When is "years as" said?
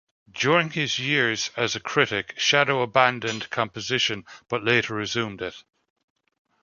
0.97-1.75